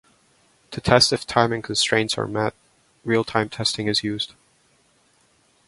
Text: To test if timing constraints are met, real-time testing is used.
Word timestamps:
To 0.71 0.81
test 0.81 1.13
if 1.13 1.27
timing 1.27 1.61
constraints 1.61 2.17
are 2.17 2.25
met, 2.25 2.55
real-time 3.05 3.49
testing 3.49 3.85
is 3.85 4.03
used. 4.03 4.33